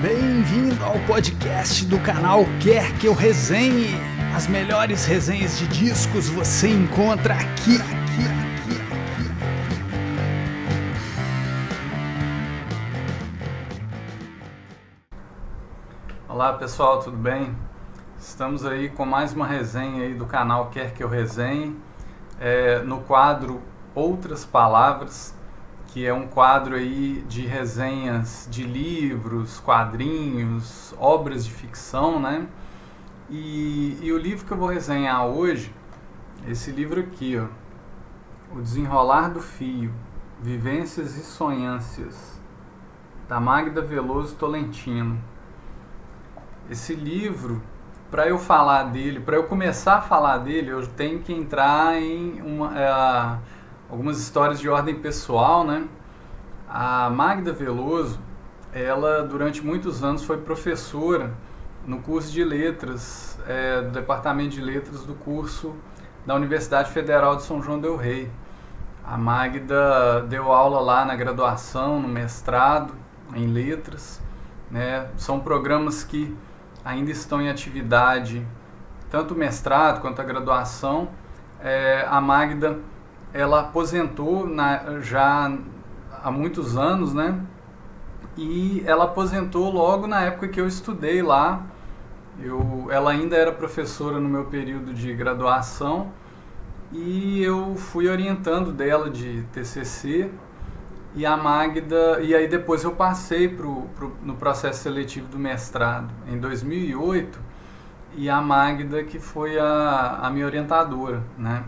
Bem-vindo 0.00 0.84
ao 0.84 0.96
podcast 1.08 1.84
do 1.84 1.98
canal 1.98 2.44
Quer 2.62 2.96
Que 3.00 3.08
Eu 3.08 3.14
Resenhe. 3.14 3.96
As 4.32 4.46
melhores 4.46 5.04
resenhas 5.04 5.58
de 5.58 5.66
discos 5.66 6.28
você 6.28 6.68
encontra 6.68 7.34
aqui, 7.34 7.74
aqui, 7.78 8.22
aqui, 8.30 8.76
aqui. 8.92 9.26
Olá 16.28 16.52
pessoal, 16.52 17.00
tudo 17.00 17.16
bem? 17.16 17.56
Estamos 18.20 18.64
aí 18.64 18.88
com 18.90 19.04
mais 19.04 19.32
uma 19.32 19.48
resenha 19.48 20.04
aí 20.04 20.14
do 20.14 20.26
canal 20.26 20.70
Quer 20.70 20.94
Que 20.94 21.02
Eu 21.02 21.08
Resenhe, 21.08 21.76
é, 22.38 22.78
no 22.84 23.00
quadro 23.00 23.60
Outras 23.96 24.44
Palavras, 24.44 25.34
que 25.98 26.06
é 26.06 26.14
um 26.14 26.28
quadro 26.28 26.76
aí 26.76 27.24
de 27.28 27.44
resenhas 27.44 28.46
de 28.48 28.62
livros, 28.62 29.58
quadrinhos, 29.58 30.94
obras 30.96 31.44
de 31.44 31.50
ficção, 31.50 32.20
né? 32.20 32.46
E, 33.28 33.98
e 34.00 34.12
o 34.12 34.16
livro 34.16 34.46
que 34.46 34.52
eu 34.52 34.56
vou 34.56 34.68
resenhar 34.68 35.26
hoje, 35.26 35.74
esse 36.46 36.70
livro 36.70 37.00
aqui, 37.00 37.36
ó, 37.36 37.46
O 38.56 38.62
Desenrolar 38.62 39.30
do 39.30 39.40
Fio, 39.40 39.92
Vivências 40.40 41.16
e 41.16 41.24
Sonhâncias, 41.24 42.40
da 43.28 43.40
Magda 43.40 43.82
Veloso 43.82 44.36
Tolentino. 44.36 45.18
Esse 46.70 46.94
livro, 46.94 47.60
para 48.08 48.28
eu 48.28 48.38
falar 48.38 48.84
dele, 48.84 49.18
para 49.18 49.34
eu 49.34 49.48
começar 49.48 49.96
a 49.96 50.00
falar 50.00 50.38
dele, 50.38 50.70
eu 50.70 50.86
tenho 50.86 51.18
que 51.18 51.32
entrar 51.32 52.00
em 52.00 52.40
uma... 52.40 52.78
É, 52.78 53.58
algumas 53.90 54.20
histórias 54.20 54.60
de 54.60 54.68
ordem 54.68 54.96
pessoal, 54.96 55.64
né? 55.64 55.88
A 56.70 57.08
Magda 57.08 57.52
Veloso, 57.52 58.20
ela 58.74 59.22
durante 59.22 59.64
muitos 59.64 60.04
anos 60.04 60.22
foi 60.22 60.36
professora 60.36 61.32
no 61.86 62.00
curso 62.00 62.30
de 62.30 62.44
letras, 62.44 63.38
é, 63.46 63.80
do 63.80 63.90
departamento 63.90 64.50
de 64.50 64.60
letras 64.60 65.02
do 65.04 65.14
curso 65.14 65.74
da 66.26 66.34
Universidade 66.34 66.90
Federal 66.90 67.36
de 67.36 67.44
São 67.44 67.62
João 67.62 67.80
del 67.80 67.96
Rei. 67.96 68.30
A 69.02 69.16
Magda 69.16 70.20
deu 70.28 70.52
aula 70.52 70.80
lá 70.80 71.06
na 71.06 71.16
graduação, 71.16 72.02
no 72.02 72.06
mestrado 72.06 72.92
em 73.34 73.46
letras, 73.46 74.20
né? 74.70 75.08
São 75.16 75.40
programas 75.40 76.04
que 76.04 76.36
ainda 76.84 77.10
estão 77.10 77.40
em 77.40 77.48
atividade, 77.48 78.46
tanto 79.10 79.32
o 79.32 79.38
mestrado 79.38 80.02
quanto 80.02 80.20
a 80.20 80.24
graduação. 80.24 81.08
É, 81.62 82.06
a 82.06 82.20
Magda 82.20 82.78
ela 83.32 83.60
aposentou 83.60 84.46
na, 84.46 85.00
já 85.00 85.50
há 86.22 86.30
muitos 86.30 86.76
anos, 86.76 87.14
né? 87.14 87.40
E 88.36 88.82
ela 88.86 89.04
aposentou 89.04 89.70
logo 89.70 90.06
na 90.06 90.20
época 90.22 90.48
que 90.48 90.60
eu 90.60 90.66
estudei 90.66 91.22
lá. 91.22 91.66
Eu, 92.40 92.86
ela 92.90 93.10
ainda 93.10 93.36
era 93.36 93.50
professora 93.50 94.20
no 94.20 94.28
meu 94.28 94.44
período 94.44 94.94
de 94.94 95.12
graduação 95.12 96.12
e 96.92 97.42
eu 97.42 97.74
fui 97.76 98.08
orientando 98.08 98.72
dela 98.72 99.10
de 99.10 99.42
TCC 99.52 100.30
e 101.14 101.26
a 101.26 101.36
Magda 101.36 102.20
e 102.20 102.34
aí 102.34 102.46
depois 102.46 102.84
eu 102.84 102.92
passei 102.92 103.48
pro, 103.48 103.82
pro, 103.96 104.16
no 104.22 104.36
processo 104.36 104.84
seletivo 104.84 105.26
do 105.28 105.38
mestrado 105.38 106.10
em 106.28 106.38
2008 106.38 107.38
e 108.16 108.30
a 108.30 108.40
Magda 108.40 109.02
que 109.02 109.18
foi 109.18 109.58
a, 109.58 110.20
a 110.22 110.30
minha 110.30 110.46
orientadora, 110.46 111.22
né? 111.36 111.64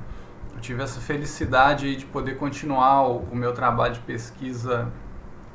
Tive 0.61 0.83
essa 0.83 1.01
felicidade 1.01 1.97
de 1.97 2.07
poder 2.07 2.37
continuar 2.37 3.09
o, 3.09 3.19
o 3.31 3.37
meu 3.37 3.53
trabalho 3.53 3.95
de 3.95 4.01
pesquisa 4.01 4.93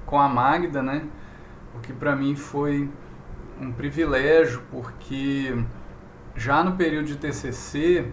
com 0.05 0.19
a 0.19 0.27
Magda, 0.27 0.81
né? 0.81 1.03
O 1.75 1.79
que 1.79 1.93
para 1.93 2.15
mim 2.15 2.35
foi 2.35 2.89
um 3.59 3.71
privilégio, 3.71 4.63
porque 4.69 5.55
já 6.35 6.63
no 6.63 6.73
período 6.73 7.05
de 7.05 7.15
TCC 7.15 8.11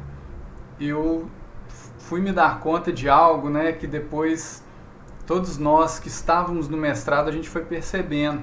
eu 0.80 1.28
fui 1.98 2.20
me 2.20 2.32
dar 2.32 2.60
conta 2.60 2.92
de 2.92 3.08
algo, 3.08 3.48
né, 3.48 3.72
que 3.72 3.86
depois 3.86 4.64
todos 5.26 5.58
nós 5.58 5.98
que 5.98 6.08
estávamos 6.08 6.68
no 6.68 6.76
mestrado 6.76 7.28
a 7.28 7.32
gente 7.32 7.48
foi 7.48 7.64
percebendo. 7.64 8.42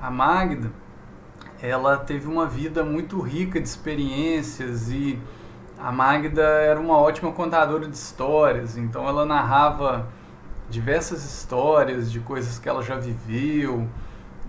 A 0.00 0.10
Magda, 0.10 0.70
ela 1.60 1.96
teve 1.96 2.26
uma 2.26 2.46
vida 2.46 2.84
muito 2.84 3.20
rica 3.20 3.60
de 3.60 3.68
experiências 3.68 4.90
e 4.90 5.18
a 5.82 5.90
Magda 5.90 6.42
era 6.42 6.78
uma 6.78 6.96
ótima 6.96 7.32
contadora 7.32 7.88
de 7.88 7.96
histórias, 7.96 8.76
então 8.76 9.08
ela 9.08 9.26
narrava 9.26 10.06
diversas 10.70 11.24
histórias 11.24 12.10
de 12.10 12.20
coisas 12.20 12.56
que 12.56 12.68
ela 12.68 12.82
já 12.82 12.94
viveu 12.94 13.88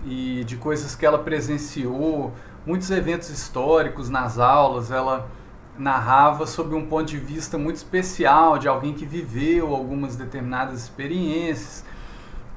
e 0.06 0.44
de 0.44 0.56
coisas 0.56 0.94
que 0.94 1.04
ela 1.04 1.18
presenciou, 1.18 2.32
muitos 2.64 2.88
eventos 2.90 3.30
históricos 3.30 4.08
nas 4.08 4.38
aulas, 4.38 4.92
ela 4.92 5.28
narrava 5.76 6.46
sob 6.46 6.72
um 6.72 6.86
ponto 6.86 7.06
de 7.06 7.18
vista 7.18 7.58
muito 7.58 7.76
especial 7.76 8.56
de 8.56 8.68
alguém 8.68 8.94
que 8.94 9.04
viveu 9.04 9.74
algumas 9.74 10.14
determinadas 10.14 10.82
experiências. 10.84 11.84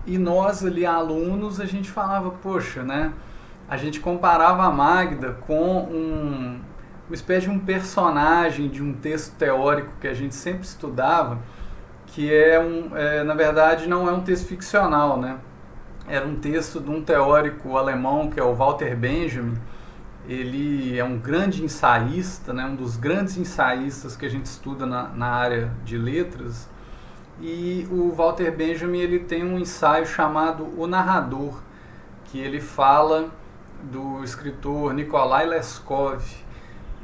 E 0.06 0.20
nós 0.20 0.64
ali 0.64 0.86
alunos, 0.86 1.60
a 1.60 1.66
gente 1.66 1.90
falava, 1.90 2.30
poxa, 2.30 2.84
né? 2.84 3.12
A 3.68 3.76
gente 3.76 4.00
comparava 4.00 4.64
a 4.64 4.70
Magda 4.70 5.34
com 5.48 5.80
um 5.80 6.60
uma 7.08 7.16
espécie 7.16 7.48
de 7.48 7.52
um 7.52 7.60
personagem 7.60 8.68
de 8.68 8.84
um 8.84 8.94
texto 8.94 9.36
teórico 9.36 9.92
que 10.00 10.08
a 10.08 10.14
gente 10.14 10.36
sempre 10.36 10.62
estudava, 10.62 11.40
que 12.08 12.34
é 12.34 12.60
um, 12.60 12.96
é, 12.96 13.24
na 13.24 13.34
verdade 13.34 13.88
não 13.88 14.08
é 14.10 14.12
um 14.12 14.22
texto 14.22 14.48
ficcional, 14.48 15.20
né? 15.20 15.38
Era 16.08 16.26
um 16.26 16.36
texto 16.36 16.80
de 16.80 16.90
um 16.90 17.02
teórico 17.02 17.78
alemão 17.78 18.30
que 18.30 18.40
é 18.40 18.44
o 18.44 18.54
Walter 18.54 18.96
Benjamin. 18.96 19.58
Ele 20.28 20.98
é 20.98 21.04
um 21.04 21.18
grande 21.18 21.64
ensaísta, 21.64 22.54
né? 22.54 22.66
Um 22.66 22.76
dos 22.76 22.98
grandes 22.98 23.38
ensaístas 23.38 24.16
que 24.16 24.26
a 24.26 24.30
gente 24.30 24.46
estuda 24.46 24.86
na, 24.86 25.10
na 25.10 25.28
área 25.28 25.72
de 25.84 25.98
letras. 25.98 26.70
E 27.40 27.88
o 27.92 28.12
Walter 28.12 28.52
Benjamin 28.52 29.00
ele 29.00 29.20
tem 29.20 29.44
um 29.44 29.60
ensaio 29.60 30.06
chamado 30.06 30.68
O 30.78 30.88
Narrador, 30.88 31.62
que 32.26 32.40
ele 32.40 32.60
fala 32.60 33.30
do 33.84 34.24
escritor 34.24 34.94
Nikolai 34.94 35.46
Leskov, 35.46 36.24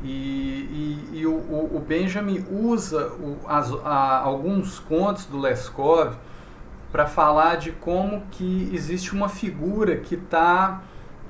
e, 0.04 1.08
e, 1.14 1.20
e 1.20 1.26
o, 1.26 1.34
o, 1.34 1.84
Benjamin 1.86 2.46
usa 2.52 3.08
o, 3.14 3.38
as, 3.48 3.72
a, 3.86 4.20
alguns 4.20 4.78
contos 4.78 5.26
do 5.26 5.38
Leskov 5.40 6.16
para 6.92 7.08
falar 7.08 7.56
de 7.56 7.72
como 7.72 8.24
que 8.32 8.70
existe 8.74 9.14
uma 9.14 9.30
figura 9.30 9.96
que 9.96 10.16
está 10.16 10.84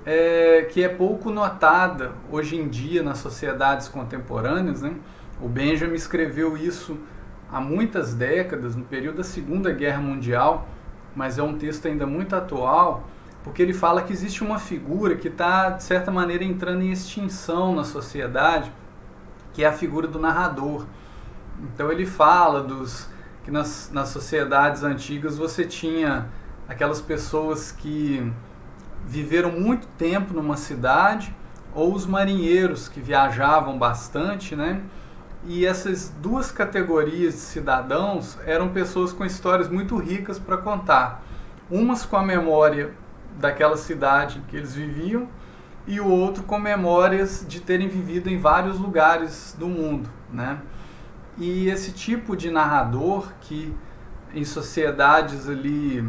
é, 0.06 0.68
que 0.72 0.84
é 0.84 0.90
pouco 0.90 1.30
notada 1.30 2.12
hoje 2.32 2.58
em 2.58 2.68
dia 2.68 3.04
nas 3.04 3.20
sociedades 3.20 3.88
contemporâneas. 3.88 4.82
Né? 4.82 4.96
O 5.40 5.48
Benjamin 5.48 5.96
escreveu 5.96 6.58
isso 6.58 6.98
há 7.52 7.62
muitas 7.62 8.14
décadas, 8.14 8.76
no 8.76 8.84
período 8.84 9.18
da 9.18 9.24
Segunda 9.24 9.72
Guerra 9.72 10.02
Mundial, 10.02 10.68
mas 11.16 11.38
é 11.38 11.44
um 11.44 11.58
texto 11.58 11.88
ainda 11.88 12.08
muito 12.08 12.36
atual 12.36 13.08
porque 13.44 13.62
ele 13.62 13.74
fala 13.74 14.02
que 14.02 14.14
existe 14.14 14.44
uma 14.44 14.58
figura 14.58 15.16
que 15.16 15.28
está, 15.28 15.72
de 15.72 15.84
certa 15.84 16.10
maneira, 16.10 16.44
entrando 16.44 16.82
em 16.82 16.92
extinção 16.92 17.76
na 17.76 17.84
sociedade, 17.84 18.72
que 19.54 19.64
é 19.64 19.68
a 19.68 19.74
figura 19.74 20.08
do 20.08 20.18
narrador. 20.18 20.86
Então 21.62 21.92
ele 21.92 22.06
fala 22.06 22.64
dos 22.64 23.10
que 23.44 23.52
nas, 23.52 23.92
nas 23.92 24.10
sociedades 24.10 24.84
antigas 24.84 25.38
você 25.38 25.66
tinha 25.66 26.28
aquelas 26.68 27.02
pessoas 27.02 27.74
que 27.74 28.32
viveram 29.06 29.52
muito 29.52 29.86
tempo 29.98 30.34
numa 30.34 30.56
cidade, 30.56 31.36
ou 31.76 31.94
os 31.94 32.06
marinheiros 32.06 32.88
que 32.88 33.02
viajavam 33.02 33.78
bastante, 33.78 34.56
né? 34.56 34.82
E 35.46 35.66
essas 35.66 36.08
duas 36.22 36.52
categorias 36.52 37.34
de 37.34 37.40
cidadãos 37.42 38.38
eram 38.46 38.70
pessoas 38.70 39.12
com 39.12 39.26
histórias 39.26 39.68
muito 39.68 39.98
ricas 39.98 40.40
para 40.40 40.56
contar. 40.56 41.22
Umas 41.70 42.06
com 42.06 42.16
a 42.16 42.24
memória 42.24 42.94
daquela 43.40 43.78
cidade 43.78 44.42
que 44.48 44.56
eles 44.56 44.74
viviam 44.76 45.28
e 45.86 46.00
o 46.00 46.08
outro 46.08 46.44
com 46.44 46.58
memórias 46.58 47.46
de 47.48 47.60
terem 47.60 47.88
vivido 47.88 48.30
em 48.30 48.38
vários 48.38 48.80
lugares 48.80 49.56
do 49.58 49.68
mundo, 49.68 50.10
né? 50.32 50.60
E 51.38 51.68
esse 51.68 51.92
tipo 51.92 52.38
de 52.38 52.50
narrador 52.50 53.28
que 53.42 53.76
em 54.34 54.46
sociedades 54.46 55.50
ali 55.50 56.08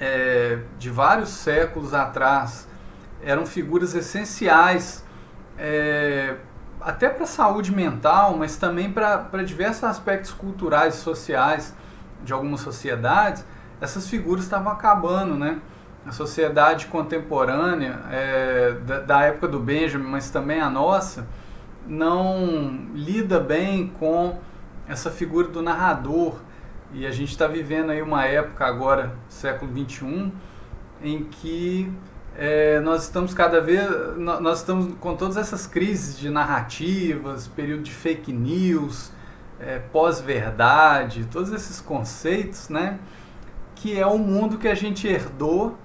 é, 0.00 0.60
de 0.78 0.90
vários 0.90 1.30
séculos 1.30 1.94
atrás 1.94 2.68
eram 3.22 3.46
figuras 3.46 3.94
essenciais 3.94 5.04
é, 5.56 6.36
até 6.80 7.08
para 7.08 7.24
a 7.24 7.26
saúde 7.26 7.74
mental, 7.74 8.36
mas 8.36 8.56
também 8.56 8.92
para 8.92 9.42
diversos 9.42 9.84
aspectos 9.84 10.32
culturais 10.32 10.94
e 10.94 10.98
sociais 10.98 11.74
de 12.22 12.32
algumas 12.32 12.60
sociedades, 12.60 13.44
essas 13.80 14.08
figuras 14.08 14.44
estavam 14.44 14.72
acabando, 14.72 15.34
né? 15.34 15.60
A 16.06 16.12
sociedade 16.12 16.86
contemporânea, 16.86 18.00
é, 18.10 18.72
da, 18.86 19.00
da, 19.00 19.22
época 19.24 19.48
do 19.48 19.58
Benjamin, 19.58 20.08
mas 20.08 20.30
também 20.30 20.60
a 20.60 20.70
nossa, 20.70 21.26
não 21.86 22.86
lida 22.94 23.38
bem 23.40 23.88
com 23.98 24.38
essa 24.88 25.10
figura 25.10 25.48
do 25.48 25.62
narrador. 25.62 26.36
E 26.92 27.06
a 27.06 27.10
gente 27.10 27.30
está 27.30 27.46
vivendo 27.46 27.90
aí 27.90 28.00
uma 28.00 28.24
época 28.24 28.64
agora, 28.64 29.14
século 29.28 29.70
XXI, 29.70 30.32
em 31.02 31.24
que 31.24 31.92
é, 32.34 32.80
nós 32.80 33.02
estamos 33.02 33.34
cada 33.34 33.60
vez, 33.60 33.86
nós 34.16 34.60
estamos 34.60 34.94
com 35.00 35.14
todas 35.14 35.36
essas 35.36 35.66
crises 35.66 36.18
de 36.18 36.30
narrativas, 36.30 37.46
período 37.48 37.82
de 37.82 37.90
fake 37.90 38.32
news, 38.32 39.12
é, 39.60 39.78
pós-verdade, 39.78 41.26
todos 41.30 41.52
esses 41.52 41.80
conceitos, 41.80 42.68
né? 42.68 42.98
Que 43.74 43.98
é 43.98 44.06
o 44.06 44.18
mundo 44.18 44.56
que 44.56 44.68
a 44.68 44.74
gente 44.74 45.06
herdou 45.06 45.76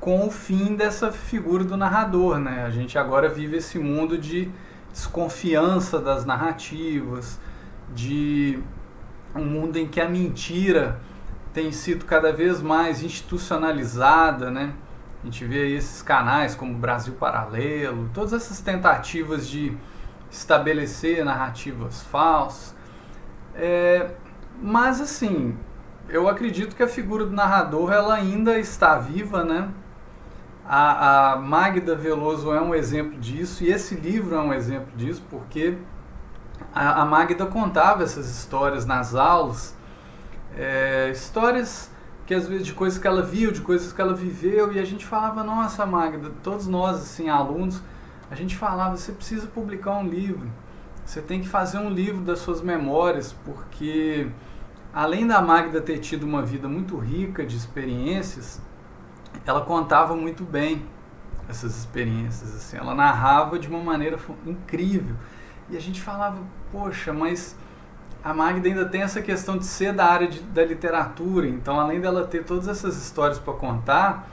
com 0.00 0.26
o 0.26 0.30
fim 0.30 0.74
dessa 0.74 1.12
figura 1.12 1.62
do 1.62 1.76
narrador, 1.76 2.38
né? 2.38 2.64
A 2.64 2.70
gente 2.70 2.98
agora 2.98 3.28
vive 3.28 3.58
esse 3.58 3.78
mundo 3.78 4.16
de 4.16 4.50
desconfiança 4.90 6.00
das 6.00 6.24
narrativas, 6.24 7.38
de 7.94 8.58
um 9.34 9.44
mundo 9.44 9.76
em 9.76 9.86
que 9.86 10.00
a 10.00 10.08
mentira 10.08 10.98
tem 11.52 11.70
sido 11.70 12.06
cada 12.06 12.32
vez 12.32 12.62
mais 12.62 13.02
institucionalizada, 13.02 14.50
né? 14.50 14.72
A 15.22 15.26
gente 15.26 15.44
vê 15.44 15.76
esses 15.76 16.00
canais 16.00 16.54
como 16.54 16.74
Brasil 16.74 17.14
Paralelo, 17.14 18.08
todas 18.14 18.32
essas 18.32 18.60
tentativas 18.60 19.46
de 19.46 19.76
estabelecer 20.30 21.22
narrativas 21.24 22.02
falsas. 22.04 22.74
É, 23.54 24.12
mas 24.62 24.98
assim, 24.98 25.54
eu 26.08 26.26
acredito 26.26 26.74
que 26.74 26.82
a 26.82 26.88
figura 26.88 27.26
do 27.26 27.32
narrador 27.32 27.92
ela 27.92 28.14
ainda 28.14 28.58
está 28.58 28.96
viva, 28.98 29.44
né? 29.44 29.68
A, 30.72 31.32
a 31.32 31.36
Magda 31.36 31.96
Veloso 31.96 32.52
é 32.52 32.62
um 32.62 32.72
exemplo 32.72 33.18
disso 33.18 33.64
e 33.64 33.72
esse 33.72 33.96
livro 33.96 34.36
é 34.36 34.40
um 34.40 34.54
exemplo 34.54 34.96
disso 34.96 35.20
porque 35.28 35.76
a, 36.72 37.02
a 37.02 37.04
Magda 37.04 37.44
contava 37.44 38.04
essas 38.04 38.30
histórias 38.30 38.86
nas 38.86 39.16
aulas, 39.16 39.76
é, 40.56 41.10
histórias 41.10 41.90
que 42.24 42.32
às 42.32 42.46
vezes 42.46 42.64
de 42.64 42.72
coisas 42.72 43.00
que 43.00 43.06
ela 43.08 43.20
viu, 43.20 43.50
de 43.50 43.62
coisas 43.62 43.92
que 43.92 44.00
ela 44.00 44.14
viveu, 44.14 44.72
e 44.72 44.78
a 44.78 44.84
gente 44.84 45.04
falava, 45.04 45.42
nossa 45.42 45.84
Magda, 45.84 46.30
todos 46.40 46.68
nós, 46.68 46.98
assim, 46.98 47.28
alunos, 47.28 47.82
a 48.30 48.36
gente 48.36 48.56
falava, 48.56 48.96
você 48.96 49.10
precisa 49.10 49.48
publicar 49.48 49.98
um 49.98 50.06
livro, 50.06 50.48
você 51.04 51.20
tem 51.20 51.40
que 51.40 51.48
fazer 51.48 51.78
um 51.78 51.90
livro 51.90 52.20
das 52.20 52.38
suas 52.38 52.62
memórias, 52.62 53.32
porque 53.44 54.28
além 54.92 55.26
da 55.26 55.42
Magda 55.42 55.80
ter 55.80 55.98
tido 55.98 56.22
uma 56.22 56.42
vida 56.42 56.68
muito 56.68 56.96
rica 56.96 57.44
de 57.44 57.56
experiências, 57.56 58.62
ela 59.46 59.62
contava 59.62 60.14
muito 60.14 60.44
bem 60.44 60.86
essas 61.48 61.76
experiências, 61.76 62.54
assim, 62.54 62.76
ela 62.76 62.94
narrava 62.94 63.58
de 63.58 63.68
uma 63.68 63.80
maneira 63.80 64.18
incrível. 64.46 65.16
E 65.68 65.76
a 65.76 65.80
gente 65.80 66.00
falava, 66.00 66.38
poxa, 66.70 67.12
mas 67.12 67.56
a 68.22 68.32
Magda 68.32 68.68
ainda 68.68 68.84
tem 68.84 69.02
essa 69.02 69.20
questão 69.20 69.58
de 69.58 69.64
ser 69.64 69.92
da 69.92 70.04
área 70.04 70.28
de, 70.28 70.40
da 70.40 70.64
literatura, 70.64 71.48
então 71.48 71.80
além 71.80 72.00
dela 72.00 72.26
ter 72.26 72.44
todas 72.44 72.68
essas 72.68 72.96
histórias 72.96 73.38
para 73.38 73.52
contar, 73.54 74.28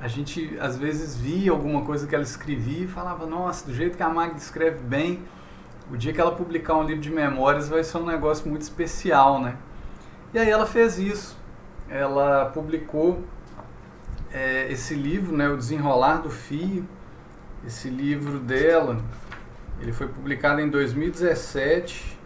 a 0.00 0.08
gente 0.08 0.56
às 0.60 0.76
vezes 0.76 1.16
via 1.16 1.50
alguma 1.50 1.82
coisa 1.82 2.06
que 2.06 2.14
ela 2.14 2.24
escrevia 2.24 2.84
e 2.84 2.88
falava, 2.88 3.26
nossa, 3.26 3.66
do 3.66 3.74
jeito 3.74 3.96
que 3.96 4.02
a 4.02 4.08
Magda 4.08 4.36
escreve 4.36 4.80
bem, 4.80 5.22
o 5.90 5.96
dia 5.96 6.12
que 6.12 6.20
ela 6.20 6.32
publicar 6.32 6.74
um 6.76 6.84
livro 6.84 7.02
de 7.02 7.10
memórias 7.10 7.68
vai 7.68 7.82
ser 7.84 7.98
um 7.98 8.06
negócio 8.06 8.48
muito 8.48 8.62
especial, 8.62 9.40
né? 9.40 9.56
E 10.32 10.38
aí 10.38 10.48
ela 10.48 10.64
fez 10.64 10.98
isso, 10.98 11.36
ela 11.88 12.46
publicou 12.46 13.22
é, 14.32 14.70
esse 14.70 14.94
livro, 14.94 15.36
né, 15.36 15.48
O 15.48 15.56
Desenrolar 15.56 16.18
do 16.18 16.30
Fio, 16.30 16.86
esse 17.66 17.88
livro 17.88 18.38
dela, 18.38 18.98
ele 19.80 19.92
foi 19.92 20.08
publicado 20.08 20.60
em 20.60 20.68
2017 20.68 22.18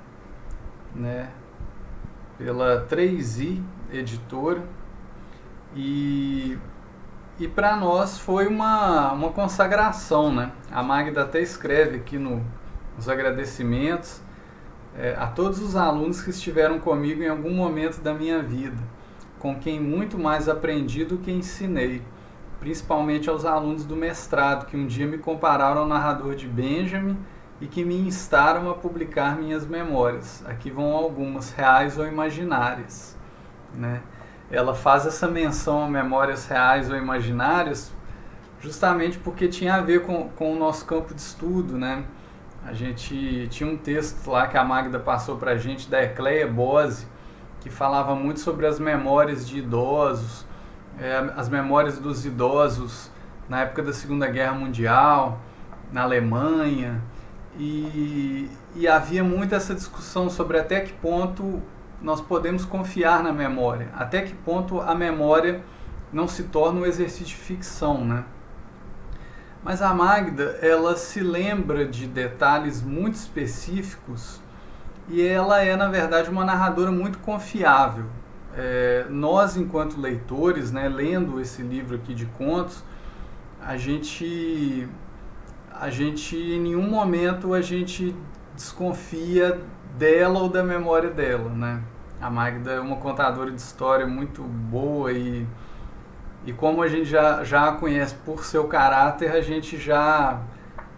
né, 0.95 1.31
pela 2.39 2.87
3i 2.89 3.63
Editora 3.93 4.63
e, 5.75 6.59
e 7.39 7.49
para 7.49 7.77
nós 7.77 8.19
foi 8.19 8.47
uma, 8.47 9.13
uma 9.13 9.31
consagração. 9.31 10.33
Né? 10.33 10.53
A 10.71 10.83
Magda 10.83 11.23
até 11.23 11.41
escreve 11.41 11.97
aqui 11.97 12.19
no, 12.19 12.45
nos 12.97 13.09
agradecimentos 13.09 14.21
é, 14.97 15.15
a 15.19 15.27
todos 15.27 15.61
os 15.61 15.77
alunos 15.77 16.23
que 16.23 16.31
estiveram 16.31 16.79
comigo 16.79 17.23
em 17.23 17.29
algum 17.29 17.53
momento 17.53 18.01
da 18.01 18.15
minha 18.15 18.43
vida, 18.43 18.77
com 19.45 19.55
quem 19.55 19.79
muito 19.79 20.19
mais 20.19 20.49
aprendi 20.49 21.05
do 21.05 21.19
que 21.19 21.31
ensinei, 21.31 22.01
principalmente 22.59 23.29
aos 23.29 23.45
alunos 23.45 23.85
do 23.85 23.95
mestrado, 23.95 24.65
que 24.65 24.75
um 24.75 24.87
dia 24.87 25.07
me 25.07 25.19
compararam 25.19 25.83
ao 25.83 25.87
narrador 25.87 26.35
de 26.35 26.49
Benjamin 26.49 27.19
e 27.61 27.67
que 27.67 27.85
me 27.85 27.95
instaram 27.95 28.71
a 28.71 28.75
publicar 28.75 29.37
minhas 29.37 29.67
memórias. 29.67 30.43
Aqui 30.47 30.71
vão 30.71 30.97
algumas, 30.97 31.53
reais 31.53 31.99
ou 31.99 32.07
imaginárias. 32.07 33.19
Né? 33.75 34.01
Ela 34.51 34.75
faz 34.75 35.05
essa 35.05 35.29
menção 35.29 35.85
a 35.85 35.91
memórias 35.91 36.47
reais 36.47 36.89
ou 36.91 36.97
imaginárias 36.97 37.93
justamente 38.61 39.19
porque 39.19 39.47
tinha 39.47 39.75
a 39.75 39.83
ver 39.83 40.07
com, 40.07 40.31
com 40.31 40.55
o 40.55 40.59
nosso 40.59 40.87
campo 40.87 41.13
de 41.13 41.21
estudo. 41.21 41.77
Né? 41.77 42.03
A 42.65 42.73
gente 42.73 43.47
tinha 43.49 43.69
um 43.69 43.77
texto 43.77 44.27
lá 44.27 44.47
que 44.47 44.57
a 44.57 44.65
Magda 44.65 44.99
passou 44.99 45.37
para 45.37 45.51
a 45.51 45.59
gente 45.59 45.91
da 45.91 46.03
Ecleia 46.03 46.49
Bose, 46.49 47.13
que 47.65 47.71
falava 47.71 48.15
muito 48.15 48.41
sobre 48.41 48.67
as 48.67 48.79
memórias 48.79 49.49
de 49.49 49.61
idosos, 49.61 50.45
é, 51.01 51.33
as 51.35 51.49
memórias 51.49 51.99
dos 51.99 52.27
idosos 52.27 53.11
na 53.49 53.63
época 53.63 53.83
da 53.83 53.93
Segunda 53.93 54.27
Guerra 54.27 54.53
Mundial, 54.53 55.41
na 55.91 56.03
Alemanha, 56.03 57.01
e, 57.59 58.51
e 58.77 58.87
havia 58.87 59.25
muito 59.25 59.55
essa 59.55 59.75
discussão 59.75 60.29
sobre 60.29 60.59
até 60.59 60.83
que 60.83 60.93
ponto 60.93 61.63
nós 62.03 62.21
podemos 62.21 62.67
confiar 62.67 63.23
na 63.23 63.33
memória, 63.33 63.89
até 63.97 64.21
que 64.21 64.35
ponto 64.35 64.83
a 64.83 64.95
memória 64.95 65.63
não 66.13 66.29
se 66.29 66.43
torna 66.43 66.81
um 66.81 66.85
exercício 66.85 67.25
de 67.25 67.35
ficção, 67.35 68.05
né? 68.05 68.25
Mas 69.63 69.81
a 69.81 69.95
Magda, 69.95 70.59
ela 70.61 70.97
se 70.97 71.21
lembra 71.21 71.87
de 71.87 72.07
detalhes 72.07 72.83
muito 72.83 73.15
específicos 73.15 74.44
e 75.09 75.23
ela 75.23 75.63
é, 75.63 75.77
na 75.77 75.89
verdade, 75.89 76.31
uma 76.31 76.45
narradora 76.45 76.91
muito 76.91 77.19
confiável. 77.19 78.07
É, 78.57 79.07
nós, 79.11 79.57
enquanto 79.57 80.01
leitores, 80.01 80.71
né, 80.71 80.89
lendo 80.89 81.41
esse 81.41 81.63
livro 81.63 81.97
aqui 81.97 82.15
de 82.15 82.27
contos, 82.27 82.85
a 83.61 83.77
gente 83.77 84.89
a 85.73 85.91
gente 85.91 86.37
em 86.37 86.61
nenhum 86.61 86.89
momento 86.89 87.53
a 87.53 87.61
gente 87.61 88.15
desconfia 88.55 89.61
dela 89.99 90.39
ou 90.39 90.49
da 90.49 90.63
memória 90.63 91.11
dela, 91.11 91.51
né? 91.51 91.83
A 92.21 92.31
Magda 92.31 92.73
é 92.73 92.81
uma 92.81 92.97
contadora 92.97 93.51
de 93.51 93.61
história 93.61 94.07
muito 94.07 94.43
boa 94.43 95.13
e, 95.13 95.47
e 96.47 96.53
como 96.53 96.81
a 96.81 96.89
gente 96.89 97.07
já, 97.07 97.43
já 97.43 97.69
a 97.69 97.73
conhece 97.73 98.15
por 98.25 98.45
seu 98.45 98.65
caráter, 98.69 99.33
a 99.33 99.41
gente 99.41 99.77
já 99.77 100.41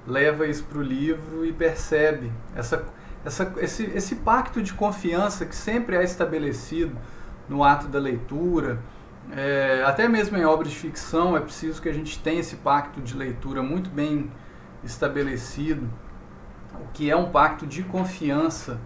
leva 0.07 0.47
isso 0.47 0.65
para 0.65 0.79
o 0.79 0.83
livro 0.83 1.45
e 1.45 1.53
percebe 1.53 2.31
essa, 2.55 2.85
essa, 3.27 3.53
esse, 3.59 3.85
esse 3.87 4.17
pacto 4.17 4.63
de 4.63 4.73
confiança 4.73 5.45
que 5.45 5.57
sempre 5.57 5.97
é 5.97 6.05
estabelecido 6.05 6.97
no 7.49 7.65
ato 7.65 7.89
da 7.89 7.99
leitura, 7.99 8.79
é, 9.33 9.83
até 9.85 10.09
mesmo 10.09 10.37
em 10.37 10.45
obras 10.45 10.71
de 10.71 10.77
ficção 10.77 11.37
é 11.37 11.41
preciso 11.41 11.83
que 11.83 11.89
a 11.89 11.93
gente 11.93 12.21
tenha 12.21 12.39
esse 12.39 12.57
pacto 12.57 13.01
de 13.01 13.17
leitura 13.17 13.65
muito 13.65 13.91
bem 13.91 14.31
estabelecido, 14.85 15.91
o 16.75 16.87
que 16.93 17.11
é 17.11 17.17
um 17.17 17.31
pacto 17.31 17.67
de 17.67 17.83
confiança 17.83 18.79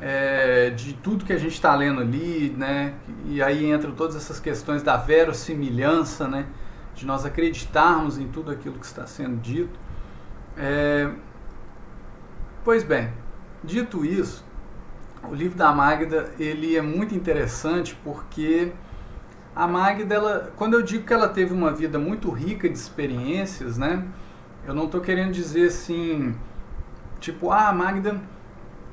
é, 0.00 0.70
de 0.70 0.94
tudo 0.94 1.24
que 1.24 1.32
a 1.32 1.38
gente 1.38 1.52
está 1.54 1.72
lendo 1.74 2.00
ali, 2.00 2.52
né? 2.56 2.94
E 3.26 3.40
aí 3.40 3.70
entram 3.70 3.92
todas 3.92 4.16
essas 4.16 4.40
questões 4.40 4.82
da 4.82 4.96
verossimilhança, 4.96 6.26
né? 6.26 6.46
De 6.96 7.06
nós 7.06 7.24
acreditarmos 7.24 8.18
em 8.18 8.26
tudo 8.26 8.50
aquilo 8.50 8.76
que 8.76 8.86
está 8.86 9.06
sendo 9.06 9.36
dito. 9.36 9.78
É, 10.56 11.08
pois 12.64 12.82
bem, 12.82 13.12
dito 13.62 14.04
isso, 14.04 14.44
o 15.28 15.34
livro 15.34 15.56
da 15.56 15.72
Magda 15.72 16.30
ele 16.38 16.76
é 16.76 16.82
muito 16.82 17.14
interessante 17.14 17.98
porque 18.04 18.72
a 19.54 19.66
Magda, 19.66 20.14
ela, 20.14 20.52
quando 20.56 20.74
eu 20.74 20.82
digo 20.82 21.04
que 21.04 21.12
ela 21.12 21.28
teve 21.28 21.52
uma 21.52 21.72
vida 21.72 21.98
muito 21.98 22.30
rica 22.30 22.68
de 22.68 22.78
experiências, 22.78 23.76
né? 23.76 24.06
Eu 24.66 24.72
não 24.72 24.84
estou 24.84 25.00
querendo 25.00 25.32
dizer 25.32 25.68
assim, 25.68 26.34
tipo, 27.18 27.50
ah, 27.50 27.68
a 27.68 27.72
Magda 27.72 28.20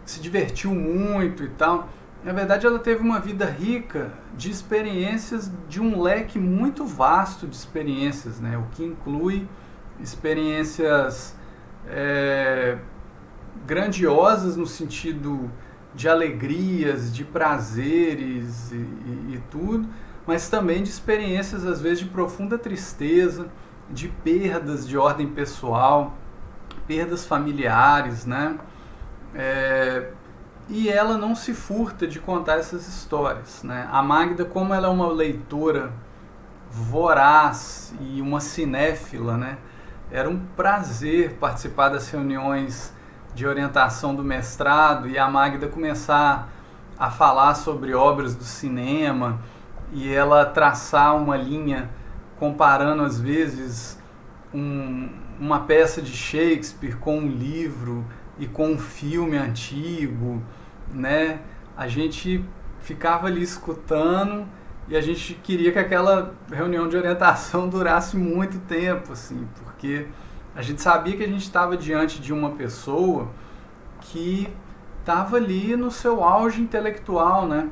se 0.05 0.19
divertiu 0.19 0.73
muito 0.73 1.43
e 1.43 1.49
tal. 1.49 1.89
Na 2.23 2.33
verdade, 2.33 2.65
ela 2.65 2.79
teve 2.79 3.03
uma 3.03 3.19
vida 3.19 3.45
rica 3.45 4.11
de 4.35 4.49
experiências, 4.49 5.51
de 5.69 5.79
um 5.79 6.01
leque 6.01 6.39
muito 6.39 6.83
vasto 6.83 7.45
de 7.45 7.55
experiências, 7.55 8.39
né? 8.39 8.57
o 8.57 8.63
que 8.75 8.83
inclui 8.83 9.47
experiências 9.99 11.35
é, 11.87 12.77
grandiosas 13.65 14.55
no 14.55 14.65
sentido 14.65 15.49
de 15.93 16.09
alegrias, 16.09 17.13
de 17.13 17.23
prazeres 17.23 18.71
e, 18.71 18.75
e, 18.75 19.35
e 19.35 19.43
tudo, 19.49 19.87
mas 20.27 20.49
também 20.49 20.83
de 20.83 20.89
experiências, 20.89 21.65
às 21.65 21.81
vezes, 21.81 21.99
de 21.99 22.05
profunda 22.05 22.57
tristeza 22.57 23.47
de 23.89 24.07
perdas 24.07 24.87
de 24.87 24.97
ordem 24.97 25.27
pessoal, 25.27 26.13
perdas 26.87 27.25
familiares, 27.25 28.25
né? 28.25 28.57
É, 29.33 30.09
e 30.67 30.89
ela 30.89 31.17
não 31.17 31.35
se 31.35 31.53
furta 31.53 32.07
de 32.07 32.19
contar 32.19 32.57
essas 32.57 32.87
histórias, 32.87 33.61
né? 33.63 33.87
A 33.91 34.01
Magda, 34.01 34.45
como 34.45 34.73
ela 34.73 34.87
é 34.87 34.89
uma 34.89 35.07
leitora 35.07 35.93
voraz 36.71 37.93
e 38.01 38.21
uma 38.21 38.39
cinéfila, 38.39 39.37
né? 39.37 39.57
Era 40.11 40.29
um 40.29 40.39
prazer 40.55 41.33
participar 41.33 41.89
das 41.89 42.09
reuniões 42.09 42.93
de 43.35 43.45
orientação 43.45 44.15
do 44.15 44.23
mestrado 44.23 45.09
e 45.09 45.19
a 45.19 45.29
Magda 45.29 45.67
começar 45.67 46.49
a 46.97 47.11
falar 47.11 47.53
sobre 47.55 47.93
obras 47.93 48.33
do 48.33 48.45
cinema 48.45 49.41
e 49.91 50.09
ela 50.09 50.45
traçar 50.45 51.15
uma 51.17 51.35
linha 51.35 51.89
comparando 52.39 53.03
às 53.03 53.19
vezes 53.19 53.99
um, 54.53 55.09
uma 55.37 55.59
peça 55.59 56.01
de 56.01 56.15
Shakespeare 56.15 56.95
com 56.95 57.19
um 57.19 57.27
livro 57.27 58.05
e 58.39 58.47
com 58.47 58.71
um 58.71 58.77
filme 58.77 59.35
antigo, 59.35 60.41
né? 60.89 61.41
A 61.75 61.89
gente 61.89 62.43
ficava 62.79 63.27
ali 63.27 63.43
escutando 63.43 64.47
e 64.87 64.95
a 64.95 65.01
gente 65.01 65.33
queria 65.35 65.73
que 65.73 65.79
aquela 65.79 66.33
reunião 66.49 66.87
de 66.87 66.95
orientação 66.95 67.67
durasse 67.69 68.15
muito 68.15 68.59
tempo, 68.59 69.11
assim, 69.11 69.45
porque 69.55 70.07
a 70.55 70.61
gente 70.61 70.81
sabia 70.81 71.17
que 71.17 71.23
a 71.23 71.27
gente 71.27 71.43
estava 71.43 71.75
diante 71.75 72.21
de 72.21 72.31
uma 72.31 72.51
pessoa 72.51 73.27
que 73.99 74.47
estava 75.01 75.35
ali 75.35 75.75
no 75.75 75.91
seu 75.91 76.23
auge 76.23 76.61
intelectual, 76.61 77.45
né? 77.45 77.69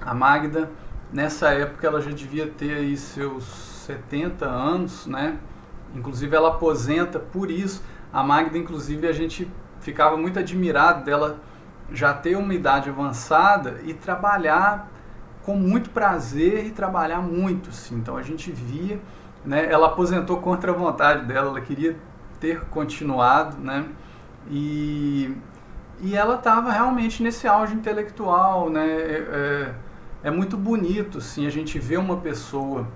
A 0.00 0.12
Magda, 0.12 0.68
nessa 1.12 1.50
época, 1.50 1.86
ela 1.86 2.00
já 2.00 2.10
devia 2.10 2.48
ter 2.48 2.74
aí 2.74 2.96
seus 2.96 3.44
70 3.44 4.44
anos, 4.44 5.06
né? 5.06 5.38
Inclusive, 5.94 6.34
ela 6.34 6.48
aposenta 6.48 7.20
por 7.20 7.50
isso. 7.50 7.82
A 8.12 8.22
Magda, 8.22 8.58
inclusive, 8.58 9.06
a 9.06 9.12
gente 9.12 9.48
ficava 9.80 10.16
muito 10.16 10.40
admirado 10.40 11.04
dela 11.04 11.38
já 11.92 12.12
ter 12.12 12.36
uma 12.36 12.52
idade 12.52 12.90
avançada 12.90 13.80
e 13.84 13.94
trabalhar 13.94 14.90
com 15.42 15.54
muito 15.54 15.90
prazer 15.90 16.66
e 16.66 16.70
trabalhar 16.70 17.22
muito, 17.22 17.72
sim. 17.72 17.94
Então, 17.94 18.16
a 18.16 18.22
gente 18.22 18.50
via, 18.50 19.00
né? 19.44 19.70
Ela 19.70 19.86
aposentou 19.86 20.38
contra 20.38 20.72
a 20.72 20.74
vontade 20.74 21.24
dela, 21.24 21.50
ela 21.50 21.60
queria 21.60 21.96
ter 22.40 22.64
continuado, 22.66 23.56
né? 23.58 23.86
E, 24.50 25.34
e 26.00 26.14
ela 26.14 26.36
estava 26.36 26.70
realmente 26.72 27.22
nesse 27.22 27.46
auge 27.46 27.74
intelectual, 27.74 28.70
né? 28.70 28.86
É, 28.86 29.74
é, 30.22 30.28
é, 30.28 30.30
muito 30.30 30.56
bonito, 30.56 31.20
sim, 31.20 31.46
a 31.46 31.50
gente 31.50 31.78
vê 31.78 31.96
uma 31.96 32.16
pessoa 32.16 32.86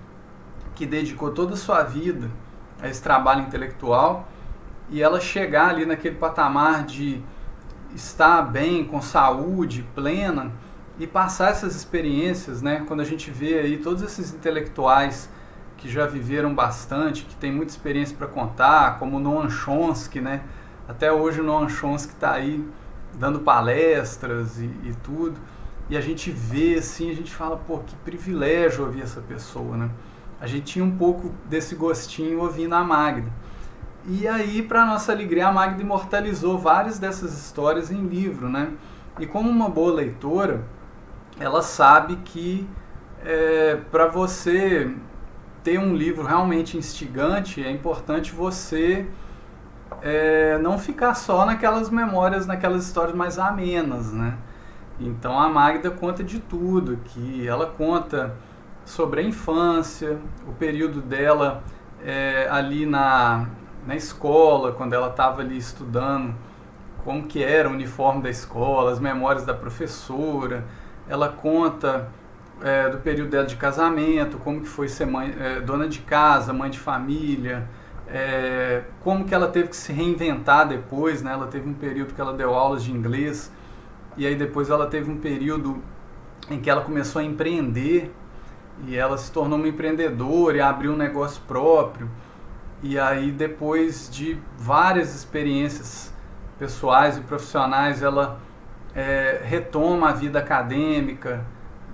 que 0.75 0.87
dedicou 0.87 1.31
toda 1.31 1.55
a 1.55 1.57
sua 1.57 1.83
vida 1.83 2.31
a 2.81 2.89
esse 2.89 3.03
trabalho 3.03 3.43
intelectual 3.43 4.29
e 4.91 5.03
ela 5.03 5.21
chegar 5.21 5.69
ali 5.71 5.87
naquele 5.87 6.17
patamar 6.17 6.85
de 6.85 7.23
estar 7.95 8.43
bem, 8.43 8.85
com 8.85 9.01
saúde 9.01 9.87
plena 9.95 10.51
e 10.99 11.07
passar 11.07 11.51
essas 11.51 11.75
experiências, 11.75 12.63
né? 12.63 12.85
Quando 12.87 13.01
a 13.01 13.05
gente 13.05 13.31
vê 13.31 13.59
aí 13.59 13.79
todos 13.79 14.03
esses 14.03 14.33
intelectuais 14.33 15.29
que 15.83 15.89
já 15.89 16.07
viveram 16.07 16.55
bastante, 16.55 17.25
que 17.25 17.35
tem 17.35 17.51
muita 17.51 17.73
experiência 17.73 18.17
para 18.17 18.29
contar, 18.29 19.01
como 19.01 19.19
Noam 19.19 19.51
Chomsky, 19.51 20.21
né? 20.21 20.45
Até 20.87 21.13
hoje 21.13 21.41
o 21.41 21.45
Noam 21.45 21.69
Chomsky 21.69 22.13
está 22.13 22.35
aí 22.35 22.65
dando 23.15 23.41
palestras 23.41 24.61
e, 24.61 24.71
e, 24.85 24.95
tudo. 25.03 25.41
E 25.91 25.97
a 25.97 26.01
gente 26.01 26.31
vê 26.31 26.77
assim, 26.77 27.11
a 27.11 27.15
gente 27.15 27.35
fala, 27.35 27.57
pô, 27.57 27.79
que 27.79 27.97
privilégio 27.97 28.85
ouvir 28.85 29.03
essa 29.03 29.21
pessoa, 29.21 29.77
né? 29.77 29.91
A 30.41 30.47
gente 30.47 30.67
tinha 30.67 30.85
um 30.85 30.97
pouco 30.97 31.33
desse 31.47 31.75
gostinho 31.75 32.41
ouvindo 32.41 32.77
a 32.77 32.85
Magda. 32.85 33.33
E 34.07 34.29
aí, 34.29 34.63
para 34.63 34.87
nossa 34.87 35.11
alegria, 35.11 35.49
a 35.49 35.53
Magda 35.53 35.83
imortalizou 35.83 36.59
várias 36.59 37.01
dessas 37.01 37.37
histórias 37.37 37.91
em 37.91 38.07
livro, 38.07 38.49
né? 38.49 38.71
E 39.19 39.27
como 39.27 39.51
uma 39.51 39.69
boa 39.69 39.93
leitora, 39.93 40.65
ela 41.41 41.61
sabe 41.61 42.17
que 42.25 42.69
é, 43.25 43.81
para 43.91 44.07
você 44.07 44.95
ter 45.63 45.79
um 45.79 45.95
livro 45.95 46.25
realmente 46.25 46.77
instigante, 46.77 47.63
é 47.63 47.71
importante 47.71 48.33
você 48.33 49.07
é, 50.01 50.59
não 50.59 50.79
ficar 50.79 51.15
só 51.15 51.45
naquelas 51.45 51.91
memórias, 51.91 52.47
naquelas 52.47 52.85
histórias 52.85 53.15
mais 53.15 53.39
amenas, 53.39 54.13
né? 54.13 54.37
Então 54.99 55.39
a 55.39 55.49
Magda 55.49 55.91
conta 55.91 56.23
de 56.23 56.39
tudo, 56.41 56.99
que 57.05 57.47
ela 57.47 57.67
conta 57.67 58.35
sobre 58.85 59.21
a 59.21 59.25
infância, 59.25 60.19
o 60.47 60.53
período 60.53 61.01
dela 61.01 61.63
é, 62.05 62.49
ali 62.51 62.87
na, 62.87 63.47
na 63.87 63.95
escola, 63.97 64.73
quando 64.73 64.93
ela 64.93 65.09
estava 65.09 65.41
ali 65.41 65.57
estudando, 65.57 66.35
como 67.05 67.25
que 67.27 67.43
era 67.43 67.69
o 67.69 67.73
uniforme 67.73 68.23
da 68.23 68.31
escola, 68.31 68.93
as 68.93 69.01
memórias 69.01 69.45
da 69.45 69.55
professora. 69.55 70.65
Ela 71.09 71.29
conta 71.29 72.09
é, 72.63 72.89
do 72.89 72.99
período 72.99 73.31
dela 73.31 73.47
de 73.47 73.57
casamento, 73.57 74.39
como 74.39 74.61
que 74.61 74.69
foi 74.69 74.89
ser 74.89 75.07
mãe, 75.07 75.35
é, 75.39 75.61
dona 75.61 75.89
de 75.89 75.99
casa, 76.01 76.53
mãe 76.53 76.71
de 76.71 76.79
família, 76.79 77.69
é, 78.07 78.83
como 79.01 79.25
que 79.25 79.35
ela 79.35 79.49
teve 79.49 79.69
que 79.69 79.77
se 79.77 79.93
reinventar 79.93 80.69
depois, 80.69 81.23
né? 81.23 81.33
Ela 81.33 81.47
teve 81.47 81.69
um 81.69 81.75
período 81.75 82.15
que 82.15 82.21
ela 82.21 82.33
deu 82.33 82.55
aulas 82.55 82.85
de 82.85 82.93
inglês 82.93 83.51
e 84.17 84.27
aí 84.27 84.37
depois 84.37 84.71
ela 84.71 84.87
teve 84.87 85.11
um 85.11 85.19
período 85.19 85.83
em 86.51 86.61
que 86.61 86.69
ela 86.69 86.83
começou 86.83 87.21
a 87.21 87.25
empreender 87.25 88.13
e 88.87 88.97
ela 88.97 89.17
se 89.17 89.31
tornou 89.33 89.59
uma 89.59 89.69
empreendedora 89.69 90.57
e 90.57 90.61
abriu 90.61 90.93
um 90.93 90.97
negócio 90.97 91.41
próprio. 91.49 92.09
E 92.83 92.99
aí 92.99 93.31
depois 93.31 94.11
de 94.11 94.39
várias 94.59 95.15
experiências 95.15 96.13
pessoais 96.59 97.17
e 97.17 97.23
profissionais, 97.23 98.03
ela 98.03 98.39
é, 98.95 99.41
retoma 99.45 100.11
a 100.11 100.13
vida 100.13 100.39
acadêmica, 100.39 101.45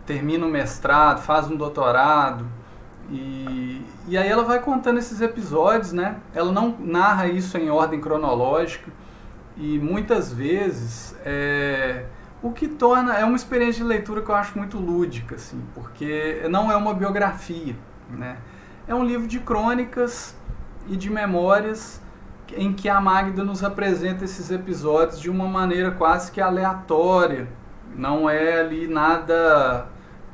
termina 0.08 0.46
o 0.46 0.48
mestrado, 0.48 1.20
faz 1.20 1.50
um 1.50 1.56
doutorado. 1.56 2.46
E, 3.10 3.84
e 4.08 4.16
aí 4.16 4.26
ela 4.26 4.42
vai 4.42 4.58
contando 4.58 4.98
esses 4.98 5.20
episódios, 5.20 5.92
né? 5.92 6.16
Ela 6.34 6.50
não 6.50 6.74
narra 6.80 7.26
isso 7.26 7.58
em 7.58 7.68
ordem 7.68 8.00
cronológica 8.00 8.90
e 9.54 9.78
muitas 9.78 10.32
vezes 10.32 11.14
é, 11.24 12.06
o 12.42 12.52
que 12.52 12.66
torna 12.66 13.14
é 13.14 13.24
uma 13.24 13.36
experiência 13.36 13.82
de 13.82 13.88
leitura 13.88 14.22
que 14.22 14.30
eu 14.30 14.34
acho 14.34 14.56
muito 14.56 14.78
lúdica, 14.78 15.34
assim, 15.34 15.62
porque 15.74 16.42
não 16.48 16.72
é 16.72 16.76
uma 16.76 16.94
biografia, 16.94 17.76
né? 18.10 18.38
É 18.86 18.94
um 18.94 19.04
livro 19.04 19.26
de 19.26 19.38
crônicas 19.40 20.34
e 20.88 20.96
de 20.96 21.10
memórias 21.10 22.00
em 22.56 22.72
que 22.72 22.88
a 22.88 22.98
Magda 22.98 23.44
nos 23.44 23.62
apresenta 23.62 24.24
esses 24.24 24.50
episódios 24.50 25.20
de 25.20 25.28
uma 25.28 25.46
maneira 25.46 25.90
quase 25.90 26.32
que 26.32 26.40
aleatória. 26.40 27.46
Não 27.94 28.30
é 28.30 28.60
ali 28.60 28.86
nada 28.86 29.86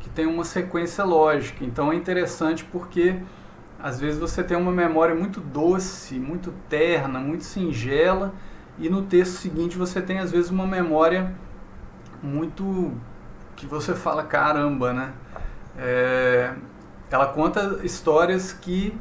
que 0.05 0.11
tem 0.11 0.27
uma 0.27 0.45
sequência 0.45 1.03
lógica. 1.03 1.65
Então 1.65 1.91
é 1.91 1.97
interessante 1.97 2.63
porque 2.63 3.17
às 3.83 3.99
vezes 3.99 4.21
você 4.21 4.45
tem 4.45 4.55
uma 4.55 4.71
memória 4.71 5.15
muito 5.15 5.41
doce, 5.41 6.19
muito 6.19 6.53
terna, 6.69 7.19
muito 7.19 7.45
singela, 7.45 8.35
e 8.79 8.91
no 8.91 9.03
texto 9.03 9.37
seguinte 9.39 9.79
você 9.79 10.03
tem 10.03 10.19
às 10.19 10.31
vezes 10.31 10.51
uma 10.51 10.67
memória 10.67 11.35
muito 12.23 12.93
que 13.57 13.67
você 13.67 13.95
fala 13.95 14.23
caramba, 14.23 14.93
né? 14.93 15.13
É, 15.79 16.53
ela 17.11 17.27
conta 17.29 17.81
histórias 17.83 18.53
que 18.53 18.95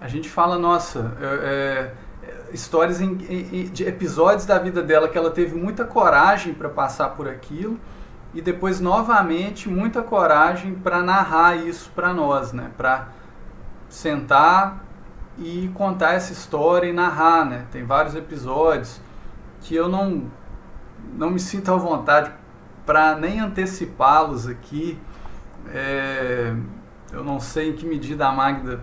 a 0.00 0.08
gente 0.08 0.30
fala, 0.30 0.58
nossa, 0.58 1.14
é, 1.20 1.92
é, 2.22 2.54
histórias 2.54 3.02
em, 3.02 3.18
em, 3.28 3.64
de 3.64 3.84
episódios 3.84 4.46
da 4.46 4.58
vida 4.58 4.82
dela 4.82 5.08
que 5.08 5.18
ela 5.18 5.30
teve 5.30 5.54
muita 5.54 5.84
coragem 5.84 6.54
para 6.54 6.70
passar 6.70 7.10
por 7.10 7.28
aquilo 7.28 7.78
e 8.38 8.40
depois 8.40 8.78
novamente 8.78 9.68
muita 9.68 10.00
coragem 10.00 10.72
para 10.72 11.02
narrar 11.02 11.56
isso 11.56 11.90
para 11.92 12.14
nós, 12.14 12.52
né? 12.52 12.70
Para 12.76 13.08
sentar 13.88 14.84
e 15.36 15.68
contar 15.74 16.12
essa 16.12 16.32
história 16.32 16.88
e 16.88 16.92
narrar, 16.92 17.44
né? 17.44 17.66
Tem 17.72 17.84
vários 17.84 18.14
episódios 18.14 19.00
que 19.62 19.74
eu 19.74 19.88
não 19.88 20.30
não 21.14 21.30
me 21.30 21.40
sinto 21.40 21.72
à 21.72 21.76
vontade 21.76 22.30
para 22.86 23.16
nem 23.16 23.40
antecipá-los 23.40 24.46
aqui. 24.46 24.96
É, 25.72 26.54
eu 27.10 27.24
não 27.24 27.40
sei 27.40 27.70
em 27.70 27.72
que 27.72 27.84
medida 27.84 28.28
a 28.28 28.30
Magda, 28.30 28.80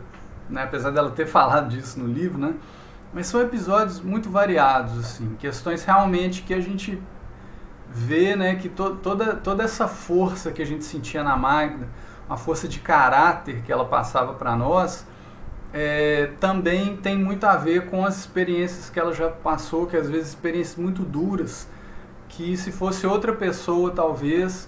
né, 0.50 0.64
apesar 0.64 0.90
dela 0.90 1.12
ter 1.12 1.28
falado 1.32 1.70
disso 1.70 1.98
no 1.98 2.08
livro, 2.08 2.38
né? 2.38 2.56
Mas 3.14 3.28
são 3.28 3.40
episódios 3.40 4.02
muito 4.02 4.30
variados, 4.30 5.00
assim, 5.00 5.34
questões 5.40 5.86
realmente 5.86 6.42
que 6.42 6.54
a 6.54 6.60
gente 6.60 7.02
vê 7.96 8.36
né, 8.36 8.56
que 8.56 8.68
to, 8.68 8.98
toda, 8.98 9.38
toda 9.38 9.64
essa 9.64 9.88
força 9.88 10.52
que 10.52 10.62
a 10.62 10.66
gente 10.66 10.84
sentia 10.84 11.24
na 11.24 11.38
Magda, 11.38 11.88
uma 12.28 12.36
força 12.36 12.68
de 12.68 12.80
caráter 12.80 13.62
que 13.62 13.72
ela 13.72 13.86
passava 13.86 14.34
para 14.34 14.54
nós, 14.54 15.08
é, 15.74 16.32
também 16.38 16.98
tem 16.98 17.18
muito 17.18 17.46
a 17.46 17.56
ver 17.56 17.86
com 17.86 18.06
as 18.06 18.18
experiências 18.20 18.90
que 18.90 19.00
ela 19.00 19.14
já 19.14 19.30
passou, 19.30 19.88
que 19.88 19.96
às 19.96 20.10
vezes 20.10 20.30
experiências 20.30 20.76
muito 20.76 21.04
duras, 21.04 21.70
que 22.28 22.58
se 22.58 22.70
fosse 22.70 23.08
outra 23.08 23.32
pessoa 23.32 23.92
talvez 23.92 24.68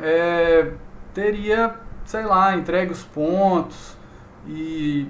é, 0.00 0.72
teria, 1.12 1.74
sei 2.06 2.24
lá, 2.24 2.56
entregue 2.56 2.92
os 2.92 3.02
pontos 3.02 3.94
e 4.48 5.06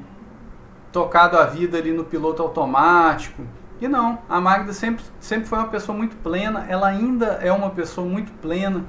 tocado 0.91 1.39
a 1.39 1.45
vida 1.45 1.79
ali 1.79 1.93
no 1.93 2.05
piloto 2.05 2.43
automático 2.43 3.45
e 3.81 3.89
não, 3.89 4.19
a 4.29 4.41
Magda 4.41 4.73
sempre, 4.73 5.05
sempre 5.21 5.47
foi 5.47 5.59
uma 5.59 5.69
pessoa 5.69 5.97
muito 5.97 6.17
plena, 6.17 6.65
ela 6.69 6.89
ainda 6.89 7.39
é 7.43 7.53
uma 7.53 7.71
pessoa 7.71 8.07
muito 8.07 8.33
plena. 8.41 8.85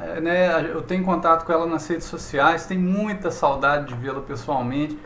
é, 0.00 0.20
né, 0.20 0.70
eu 0.70 0.82
tenho 0.82 1.04
contato 1.04 1.44
com 1.44 1.52
ela 1.52 1.66
nas 1.66 1.86
redes 1.88 2.06
sociais, 2.06 2.66
tenho 2.66 2.80
muita 2.80 3.30
saudade 3.30 3.86
de 3.86 3.94
vê-la 3.94 4.20
pessoalmente. 4.20 4.98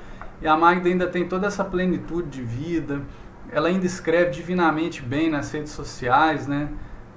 E 0.42 0.48
a 0.48 0.56
Magda 0.56 0.88
ainda 0.88 1.06
tem 1.06 1.28
toda 1.28 1.46
essa 1.46 1.62
plenitude 1.62 2.28
de 2.28 2.42
vida, 2.42 3.02
ela 3.52 3.68
ainda 3.68 3.84
escreve 3.86 4.30
divinamente 4.30 5.02
bem 5.02 5.30
nas 5.30 5.50
redes 5.52 5.72
sociais, 5.72 6.46
né? 6.46 6.68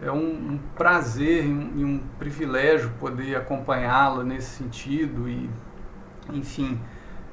É 0.01 0.11
um, 0.11 0.17
um 0.17 0.59
prazer 0.75 1.45
e 1.45 1.47
um, 1.47 1.85
um, 1.85 2.01
privilégio 2.19 2.91
poder 2.99 3.35
acompanhá-la 3.37 4.23
nesse 4.23 4.57
sentido 4.57 5.29
e, 5.29 5.49
enfim, 6.33 6.77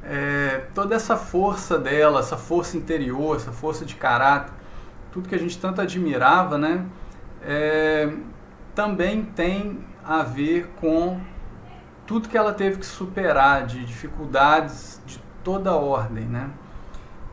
é, 0.04 0.66
toda 0.74 0.94
essa 0.94 1.16
força 1.16 1.76
dela, 1.76 2.20
essa 2.20 2.36
força 2.36 2.76
interior, 2.76 3.36
essa 3.36 3.50
força 3.50 3.84
de 3.84 3.96
caráter, 3.96 4.52
tudo 5.12 5.28
que 5.28 5.34
a 5.34 5.38
gente 5.38 5.58
tanto 5.58 5.80
admirava, 5.80 6.56
né? 6.58 6.84
É, 7.42 8.12
também 8.74 9.24
tem 9.24 9.78
a 10.04 10.22
ver 10.22 10.70
com 10.80 11.20
tudo 12.06 12.28
que 12.28 12.36
ela 12.36 12.52
teve 12.52 12.78
que 12.78 12.86
superar 12.86 13.66
de 13.66 13.84
dificuldades 13.84 15.00
de 15.06 15.20
toda 15.44 15.72
ordem, 15.72 16.24
né? 16.24 16.50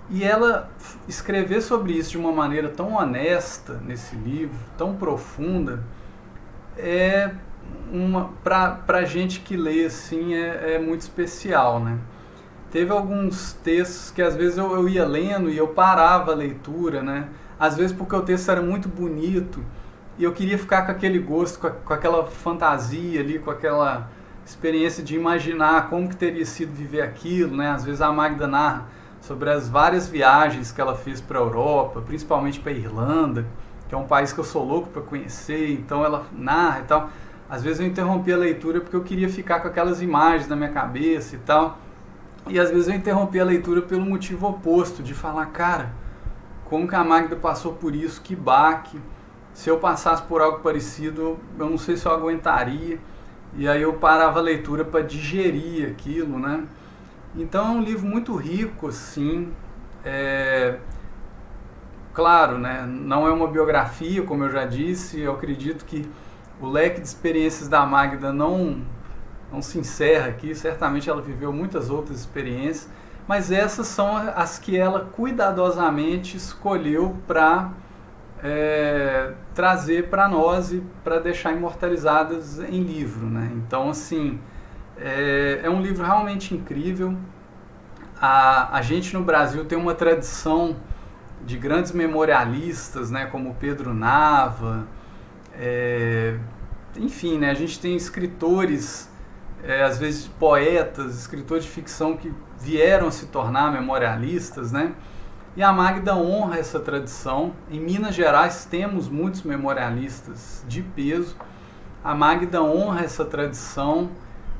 E 0.09 0.23
ela 0.23 0.69
escrever 1.07 1.61
sobre 1.61 1.93
isso 1.93 2.11
de 2.11 2.17
uma 2.17 2.31
maneira 2.31 2.69
tão 2.69 2.93
honesta 2.93 3.81
nesse 3.85 4.15
livro, 4.15 4.57
tão 4.77 4.95
profunda, 4.95 5.83
é 6.77 7.31
uma 7.91 8.29
para 8.43 9.03
gente 9.03 9.41
que 9.41 9.57
lê 9.57 9.85
assim 9.85 10.33
é, 10.33 10.75
é, 10.75 10.79
muito 10.79 11.01
especial, 11.01 11.79
né? 11.79 11.97
Teve 12.71 12.91
alguns 12.91 13.53
textos 13.53 14.11
que 14.11 14.21
às 14.21 14.35
vezes 14.35 14.57
eu, 14.57 14.71
eu 14.73 14.87
ia 14.87 15.05
lendo 15.05 15.49
e 15.49 15.57
eu 15.57 15.69
parava 15.69 16.31
a 16.31 16.35
leitura, 16.35 17.01
né? 17.01 17.27
Às 17.59 17.75
vezes 17.75 17.91
porque 17.91 18.15
o 18.15 18.21
texto 18.21 18.49
era 18.49 18.61
muito 18.61 18.87
bonito 18.87 19.63
e 20.17 20.23
eu 20.23 20.33
queria 20.33 20.57
ficar 20.57 20.83
com 20.83 20.91
aquele 20.91 21.19
gosto, 21.19 21.59
com, 21.59 21.67
a, 21.67 21.71
com 21.71 21.93
aquela 21.93 22.25
fantasia 22.25 23.19
ali, 23.19 23.39
com 23.39 23.51
aquela 23.51 24.09
experiência 24.45 25.03
de 25.03 25.15
imaginar 25.15 25.89
como 25.89 26.07
que 26.07 26.15
teria 26.15 26.45
sido 26.45 26.71
viver 26.71 27.01
aquilo, 27.01 27.55
né? 27.55 27.69
Às 27.69 27.83
vezes 27.83 28.01
a 28.01 28.11
Magda 28.11 28.47
narra 28.47 28.85
sobre 29.19 29.49
as 29.49 29.67
várias 29.67 30.07
viagens 30.07 30.71
que 30.71 30.79
ela 30.79 30.95
fez 30.95 31.19
para 31.19 31.37
a 31.37 31.41
Europa, 31.41 32.01
principalmente 32.01 32.59
para 32.59 32.71
a 32.71 32.75
Irlanda, 32.75 33.45
que 33.89 33.93
é 33.93 33.97
um 33.97 34.05
país 34.05 34.31
que 34.31 34.39
eu 34.39 34.43
sou 34.43 34.63
louco 34.63 34.89
para 34.89 35.01
conhecer, 35.01 35.71
então 35.71 36.03
ela 36.03 36.25
narra 36.31 36.79
e 36.79 36.83
tal. 36.83 37.09
Às 37.49 37.63
vezes 37.63 37.79
eu 37.79 37.85
interrompi 37.85 38.31
a 38.31 38.37
leitura 38.37 38.81
porque 38.81 38.95
eu 38.95 39.03
queria 39.03 39.29
ficar 39.29 39.59
com 39.59 39.67
aquelas 39.67 40.01
imagens 40.01 40.47
na 40.47 40.55
minha 40.55 40.71
cabeça 40.71 41.35
e 41.35 41.39
tal. 41.39 41.77
E 42.47 42.59
às 42.59 42.69
vezes 42.69 42.87
eu 42.87 42.95
interrompi 42.95 43.39
a 43.39 43.45
leitura 43.45 43.81
pelo 43.81 44.05
motivo 44.05 44.47
oposto, 44.47 45.03
de 45.03 45.13
falar, 45.13 45.45
cara, 45.47 45.91
como 46.69 46.87
que 46.87 46.95
a 46.95 47.03
Magda 47.03 47.35
passou 47.35 47.73
por 47.73 47.95
isso, 47.95 48.21
que 48.21 48.35
baque 48.35 48.99
se 49.57 49.71
eu 49.71 49.79
passasse 49.79 50.21
por 50.21 50.39
algo 50.39 50.59
parecido, 50.59 51.39
eu 51.57 51.67
não 51.67 51.79
sei 51.79 51.97
se 51.97 52.05
eu 52.05 52.11
aguentaria. 52.11 52.99
E 53.55 53.67
aí 53.67 53.81
eu 53.81 53.93
parava 53.93 54.37
a 54.37 54.41
leitura 54.41 54.85
para 54.85 55.01
digerir 55.01 55.89
aquilo, 55.89 56.37
né? 56.37 56.63
Então 57.35 57.65
é 57.65 57.71
um 57.71 57.81
livro 57.81 58.05
muito 58.05 58.35
rico, 58.35 58.89
assim. 58.89 59.51
É... 60.05 60.77
Claro, 62.13 62.59
né? 62.59 62.85
Não 62.87 63.27
é 63.27 63.31
uma 63.31 63.47
biografia, 63.47 64.21
como 64.21 64.43
eu 64.43 64.51
já 64.51 64.63
disse. 64.63 65.19
Eu 65.19 65.31
acredito 65.31 65.85
que 65.85 66.07
o 66.61 66.67
leque 66.67 67.01
de 67.01 67.07
experiências 67.07 67.67
da 67.67 67.83
Magda 67.83 68.31
não 68.31 68.85
não 69.51 69.63
se 69.63 69.79
encerra 69.79 70.27
aqui. 70.27 70.53
Certamente 70.53 71.09
ela 71.09 71.21
viveu 71.21 71.51
muitas 71.51 71.89
outras 71.89 72.19
experiências, 72.19 72.87
mas 73.27 73.51
essas 73.51 73.87
são 73.87 74.15
as 74.15 74.57
que 74.57 74.77
ela 74.77 75.01
cuidadosamente 75.01 76.37
escolheu 76.37 77.17
para 77.27 77.71
é, 78.43 79.33
trazer 79.53 80.09
para 80.09 80.27
nós 80.27 80.71
e 80.71 80.81
para 81.03 81.19
deixar 81.19 81.51
imortalizadas 81.51 82.59
em 82.59 82.81
livro. 82.81 83.25
Né? 83.25 83.51
Então, 83.55 83.89
assim, 83.89 84.39
é, 84.97 85.61
é, 85.63 85.69
um 85.69 85.81
livro 85.81 86.05
realmente 86.05 86.55
incrível. 86.55 87.15
A, 88.19 88.77
a 88.77 88.81
gente 88.81 89.13
no 89.13 89.23
Brasil 89.23 89.65
tem 89.65 89.77
uma 89.77 89.93
tradição 89.93 90.75
de 91.45 91.57
grandes 91.57 91.91
memorialistas, 91.91 93.11
né, 93.11 93.27
como 93.27 93.55
Pedro 93.55 93.93
Nava, 93.93 94.87
é, 95.53 96.35
enfim, 96.95 97.37
né, 97.37 97.51
a 97.51 97.53
gente 97.53 97.79
tem 97.79 97.95
escritores, 97.95 99.07
é, 99.63 99.83
às 99.83 99.99
vezes 99.99 100.27
poetas, 100.27 101.15
escritores 101.15 101.63
de 101.63 101.69
ficção 101.69 102.17
que 102.17 102.33
vieram 102.59 103.07
a 103.07 103.11
se 103.11 103.27
tornar 103.27 103.71
memorialistas, 103.71 104.71
né? 104.71 104.93
E 105.55 105.63
a 105.63 105.73
Magda 105.73 106.15
honra 106.15 106.59
essa 106.59 106.79
tradição. 106.79 107.53
Em 107.71 107.79
Minas 107.79 108.13
Gerais 108.13 108.65
temos 108.65 109.09
muitos 109.09 109.41
memorialistas 109.43 110.63
de 110.67 110.83
peso. 110.83 111.35
A 112.03 112.13
Magda 112.13 112.61
honra 112.61 113.01
essa 113.01 113.25
tradição 113.25 114.11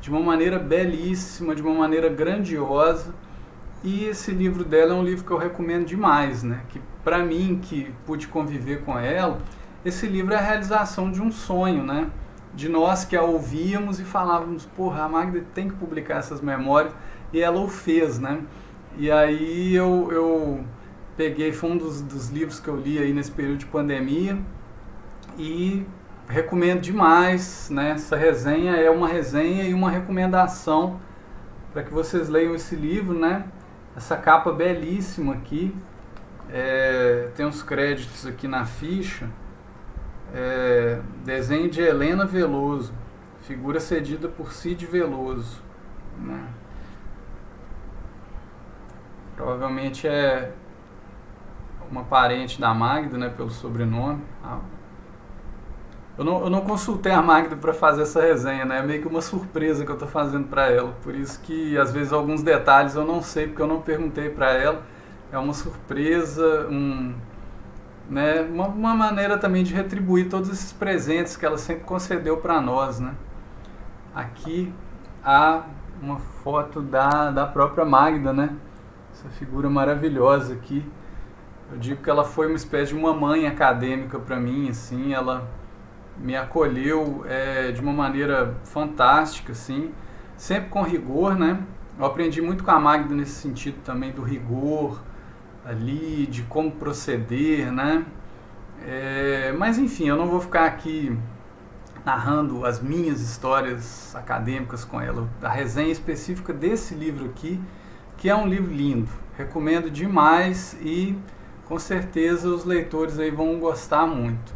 de 0.02 0.10
uma 0.10 0.20
maneira 0.20 0.58
belíssima, 0.58 1.54
de 1.54 1.62
uma 1.62 1.74
maneira 1.74 2.10
grandiosa. 2.10 3.14
E 3.84 4.06
esse 4.06 4.32
livro 4.32 4.64
dela 4.64 4.94
é 4.94 4.96
um 4.96 5.04
livro 5.04 5.24
que 5.24 5.32
eu 5.32 5.38
recomendo 5.38 5.86
demais, 5.86 6.42
né? 6.42 6.62
Que 6.70 6.82
para 7.04 7.20
mim 7.20 7.60
que 7.62 7.94
pude 8.06 8.28
conviver 8.28 8.84
com 8.84 8.98
ela, 8.98 9.40
esse 9.86 10.08
livro 10.08 10.34
é 10.34 10.38
a 10.38 10.42
realização 10.42 11.12
de 11.12 11.22
um 11.22 11.32
sonho, 11.32 11.84
né? 11.84 12.10
De 12.56 12.68
nós 12.68 13.06
que 13.06 13.16
a 13.16 13.22
ouvíamos 13.22 14.00
e 14.00 14.04
falávamos, 14.04 14.66
porra, 14.66 15.04
a 15.04 15.08
Magda 15.08 15.44
tem 15.54 15.70
que 15.70 15.76
publicar 15.76 16.16
essas 16.18 16.42
memórias, 16.42 16.92
e 17.32 17.42
ela 17.42 17.60
o 17.60 17.68
fez, 17.68 18.20
né? 18.20 18.42
E 18.98 19.12
aí 19.12 19.76
eu, 19.76 20.10
eu 20.12 20.66
peguei, 21.16 21.52
foi 21.52 21.72
um 21.72 21.78
dos, 21.78 22.02
dos 22.02 22.30
livros 22.30 22.60
que 22.60 22.68
eu 22.68 22.76
li 22.76 22.98
aí 23.00 23.13
nesse 23.13 23.32
período 23.32 23.60
de 23.60 23.66
pandemia 23.66 24.38
e 25.38 25.86
recomendo 26.28 26.82
demais, 26.82 27.70
né? 27.70 27.92
Essa 27.92 28.16
resenha 28.16 28.76
é 28.76 28.90
uma 28.90 29.08
resenha 29.08 29.63
e 29.63 29.74
uma 29.74 29.90
recomendação 29.90 31.00
para 31.72 31.84
que 31.84 31.94
vocês 31.94 32.28
leiam 32.30 32.56
esse 32.56 32.76
livro, 32.76 33.18
né? 33.18 33.46
Essa 33.96 34.18
capa 34.18 34.52
belíssima 34.52 35.34
aqui, 35.34 35.76
é, 36.52 37.30
tem 37.36 37.46
uns 37.46 37.62
créditos 37.62 38.26
aqui 38.26 38.48
na 38.48 38.66
ficha. 38.66 39.30
É, 40.34 41.00
desenho 41.24 41.70
de 41.70 41.82
Helena 41.82 42.26
Veloso, 42.26 42.94
figura 43.42 43.80
cedida 43.80 44.28
por 44.28 44.52
Cid 44.52 44.86
Veloso. 44.86 45.62
Né? 46.20 46.44
Provavelmente 49.38 50.08
é 50.08 50.52
uma 51.89 52.04
parente 52.04 52.60
da 52.60 52.73
Magda, 52.73 53.17
né, 53.17 53.30
pelo 53.30 53.50
sobrenome. 53.50 54.21
Ah, 54.43 54.60
eu 56.17 56.26
não, 56.26 56.41
eu 56.41 56.50
não 56.50 56.62
consultei 56.62 57.12
a 57.12 57.21
Magda 57.21 57.56
para 57.56 57.71
fazer 57.71 58.02
essa 58.02 58.19
resenha, 58.19 58.65
né? 58.65 58.80
É 58.80 58.82
meio 58.82 59.02
que 59.02 59.08
uma 59.08 59.21
surpresa 59.21 59.86
que 59.86 59.91
eu 59.91 59.93
estou 59.93 60.10
fazendo 60.10 60.47
para 60.47 60.71
ela. 60.71 60.91
Por 61.04 61.13
isso 61.13 61.39
que 61.41 61.78
às 61.78 61.93
vezes 61.93 62.12
alguns 62.12 62.41
detalhes 62.41 62.95
eu 62.95 63.06
não 63.06 63.21
sei 63.21 63.45
porque 63.45 63.62
eu 63.62 63.67
não 63.67 63.82
perguntei 63.82 64.30
para 64.30 64.52
ela. 64.52 64.82
É 65.32 65.38
uma 65.38 65.54
surpresa, 65.54 66.67
um, 66.71 67.13
né? 68.10 68.41
Uma, 68.41 68.67
uma, 68.67 68.95
maneira 68.95 69.38
também 69.38 69.63
de 69.63 69.76
retribuir 69.76 70.28
todos 70.28 70.50
esses 70.50 70.73
presentes 70.73 71.38
que 71.38 71.45
ela 71.45 71.58
sempre 71.58 71.84
concedeu 71.84 72.38
para 72.38 72.60
nós, 72.60 73.00
né? 73.00 73.13
Aqui 74.15 74.73
há 75.23 75.62
uma 76.02 76.17
foto 76.17 76.82
da, 76.82 77.30
da 77.30 77.45
própria 77.45 77.86
Magda, 77.86 78.34
né? 78.34 78.56
Essa 79.18 79.30
figura 79.30 79.68
maravilhosa 79.68 80.54
aqui. 80.54 80.86
Eu 81.72 81.80
digo 81.80 82.04
que 82.04 82.10
ela 82.10 82.24
foi 82.24 82.46
uma 82.46 82.56
espécie 82.56 82.94
de 82.94 83.00
uma 83.00 83.16
mãe 83.16 83.48
acadêmica 83.48 84.20
para 84.20 84.40
mim, 84.40 84.70
assim, 84.70 85.12
ela 85.12 85.50
me 86.20 86.36
acolheu 86.36 87.26
é, 87.28 87.72
de 87.72 87.82
uma 87.82 87.92
maneira 87.92 88.56
fantástica, 88.64 89.54
assim, 89.54 89.92
sempre 90.36 90.70
com 90.70 90.84
rigor, 90.84 91.36
né? 91.36 91.60
Eu 91.98 92.06
aprendi 92.06 92.44
muito 92.44 92.64
com 92.64 92.70
a 92.70 92.80
Magda 92.80 93.16
nesse 93.16 93.32
sentido 93.32 93.78
também 93.84 94.12
do 94.12 94.22
rigor 94.22 95.02
ali, 95.66 96.28
de 96.28 96.44
como 96.44 96.70
proceder, 96.70 97.72
né? 97.72 98.06
É, 98.86 99.52
mas 99.58 99.80
enfim, 99.80 100.08
eu 100.08 100.16
não 100.16 100.28
vou 100.28 100.40
ficar 100.40 100.66
aqui 100.66 101.18
narrando 102.06 102.64
as 102.64 102.80
minhas 102.80 103.20
histórias 103.20 104.16
acadêmicas 104.16 104.86
com 104.86 105.02
ela. 105.02 105.28
A 105.42 105.50
resenha 105.50 105.92
específica 105.92 106.54
desse 106.54 106.94
livro 106.94 107.26
aqui, 107.26 107.60
que 108.18 108.30
é 108.30 108.36
um 108.36 108.48
livro 108.48 108.74
lindo. 108.74 109.10
Recomendo 109.38 109.90
demais 109.90 110.76
e 110.82 111.16
com 111.66 111.78
certeza 111.78 112.50
os 112.50 112.66
leitores 112.66 113.20
aí 113.20 113.30
vão 113.30 113.60
gostar 113.60 114.08
muito. 114.08 114.56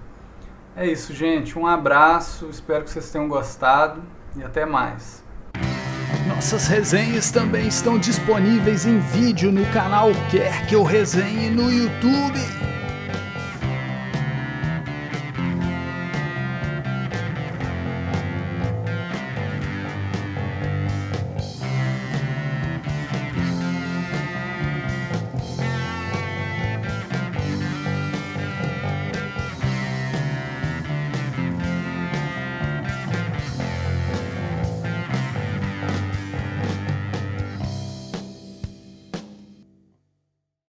É 0.75 0.87
isso, 0.87 1.13
gente. 1.13 1.57
Um 1.59 1.67
abraço, 1.67 2.47
espero 2.49 2.83
que 2.83 2.89
vocês 2.89 3.11
tenham 3.11 3.27
gostado 3.27 4.01
e 4.35 4.43
até 4.43 4.65
mais. 4.65 5.23
Nossas 6.27 6.67
resenhas 6.67 7.29
também 7.29 7.67
estão 7.67 7.99
disponíveis 7.99 8.85
em 8.85 8.99
vídeo 8.99 9.51
no 9.51 9.65
canal 9.71 10.09
Quer 10.29 10.65
Que 10.65 10.75
Eu 10.75 10.83
Resenhe 10.83 11.49
no 11.49 11.71
YouTube. 11.71 12.70